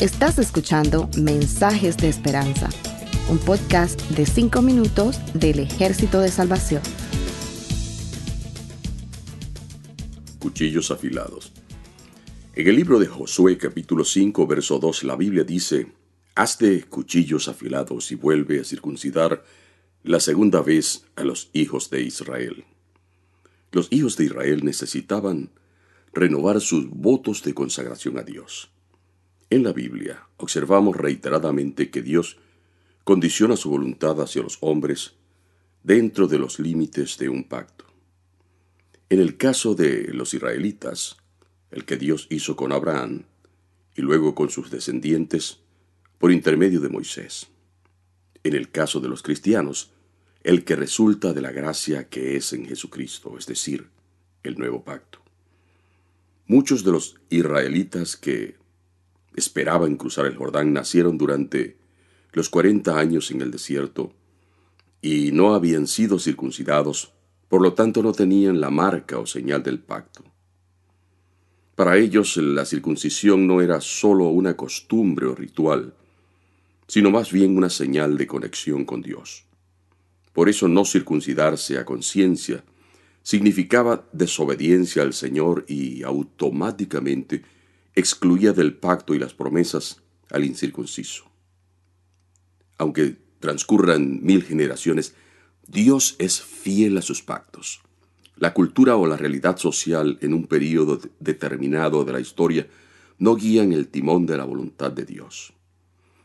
[0.00, 2.70] Estás escuchando Mensajes de Esperanza,
[3.28, 6.80] un podcast de 5 minutos del Ejército de Salvación.
[10.38, 11.52] Cuchillos afilados.
[12.54, 15.92] En el libro de Josué capítulo 5 verso 2 la Biblia dice,
[16.34, 19.44] Hazte cuchillos afilados y vuelve a circuncidar
[20.02, 22.64] la segunda vez a los hijos de Israel.
[23.70, 25.50] Los hijos de Israel necesitaban
[26.14, 28.70] renovar sus votos de consagración a Dios.
[29.50, 32.38] En la Biblia observamos reiteradamente que Dios
[33.02, 35.14] condiciona su voluntad hacia los hombres
[35.82, 37.84] dentro de los límites de un pacto.
[39.08, 41.16] En el caso de los israelitas,
[41.72, 43.24] el que Dios hizo con Abraham
[43.96, 45.58] y luego con sus descendientes
[46.18, 47.48] por intermedio de Moisés.
[48.44, 49.90] En el caso de los cristianos,
[50.44, 53.88] el que resulta de la gracia que es en Jesucristo, es decir,
[54.44, 55.18] el nuevo pacto.
[56.46, 58.59] Muchos de los israelitas que
[59.34, 61.76] esperaban cruzar el Jordán nacieron durante
[62.32, 64.12] los cuarenta años en el desierto
[65.02, 67.12] y no habían sido circuncidados,
[67.48, 70.24] por lo tanto no tenían la marca o señal del pacto.
[71.74, 75.94] Para ellos la circuncisión no era sólo una costumbre o ritual,
[76.86, 79.44] sino más bien una señal de conexión con Dios.
[80.32, 82.64] Por eso no circuncidarse a conciencia
[83.22, 87.42] significaba desobediencia al Señor y automáticamente
[87.94, 91.24] excluía del pacto y las promesas al incircunciso.
[92.78, 95.14] Aunque transcurran mil generaciones,
[95.66, 97.80] Dios es fiel a sus pactos.
[98.36, 102.66] La cultura o la realidad social en un periodo determinado de la historia
[103.18, 105.52] no guían el timón de la voluntad de Dios.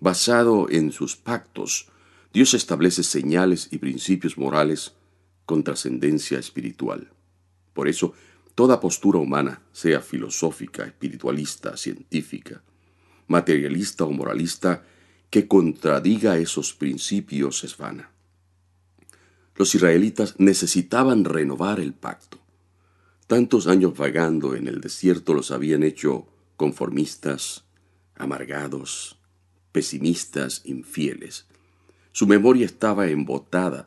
[0.00, 1.88] Basado en sus pactos,
[2.32, 4.94] Dios establece señales y principios morales
[5.44, 7.10] con trascendencia espiritual.
[7.74, 8.14] Por eso,
[8.58, 12.60] Toda postura humana, sea filosófica, espiritualista, científica,
[13.28, 14.82] materialista o moralista,
[15.30, 18.10] que contradiga esos principios es vana.
[19.54, 22.40] Los israelitas necesitaban renovar el pacto.
[23.28, 27.62] Tantos años vagando en el desierto los habían hecho conformistas,
[28.16, 29.20] amargados,
[29.70, 31.46] pesimistas, infieles.
[32.10, 33.86] Su memoria estaba embotada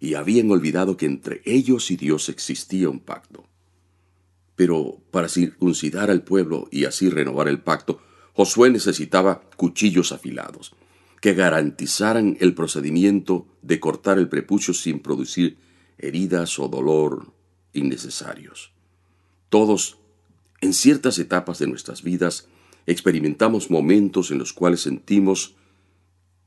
[0.00, 3.44] y habían olvidado que entre ellos y Dios existía un pacto.
[4.56, 8.00] Pero para circuncidar al pueblo y así renovar el pacto,
[8.32, 10.74] Josué necesitaba cuchillos afilados,
[11.20, 15.58] que garantizaran el procedimiento de cortar el prepucio sin producir
[15.98, 17.32] heridas o dolor
[17.72, 18.72] innecesarios.
[19.48, 19.98] Todos,
[20.60, 22.48] en ciertas etapas de nuestras vidas,
[22.86, 25.54] experimentamos momentos en los cuales sentimos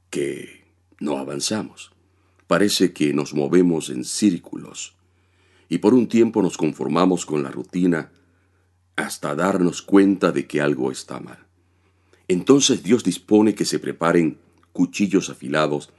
[0.09, 0.65] que
[0.99, 1.91] no avanzamos.
[2.47, 4.98] Parece que nos movemos en círculos
[5.69, 8.11] y por un tiempo nos conformamos con la rutina
[8.95, 11.37] hasta darnos cuenta de que algo está mal.
[12.27, 14.39] Entonces Dios dispone que se preparen
[14.73, 15.91] cuchillos afilados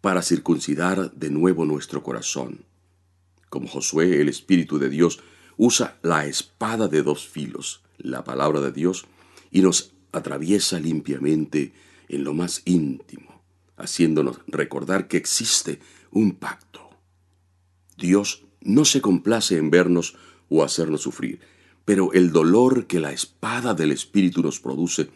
[0.00, 2.64] para circuncidar de nuevo nuestro corazón.
[3.50, 5.20] Como Josué, el Espíritu de Dios
[5.56, 9.06] usa la espada de dos filos, la palabra de Dios,
[9.50, 11.72] y nos atraviesa limpiamente
[12.08, 13.42] en lo más íntimo,
[13.76, 15.80] haciéndonos recordar que existe
[16.10, 16.88] un pacto.
[17.96, 20.16] Dios no se complace en vernos
[20.48, 21.40] o hacernos sufrir,
[21.84, 25.10] pero el dolor que la espada del Espíritu nos produce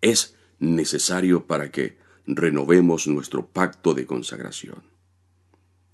[0.00, 4.82] es necesario para que renovemos nuestro pacto de consagración.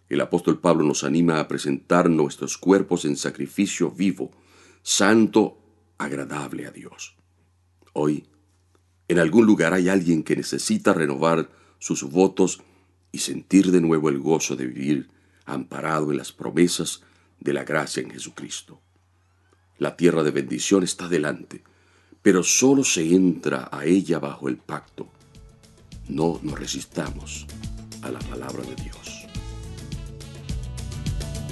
[0.08, 4.32] El apóstol Pablo nos anima a presentar nuestros cuerpos en sacrificio vivo,
[4.82, 5.58] santo,
[5.98, 7.16] agradable a Dios.
[7.92, 8.26] Hoy,
[9.08, 12.60] en algún lugar hay alguien que necesita renovar sus votos
[13.12, 15.10] y sentir de nuevo el gozo de vivir
[15.52, 17.02] amparado en las promesas
[17.38, 18.80] de la gracia en Jesucristo.
[19.78, 21.62] La tierra de bendición está delante,
[22.22, 25.08] pero solo se entra a ella bajo el pacto.
[26.08, 27.46] No nos resistamos
[28.02, 29.26] a la palabra de Dios.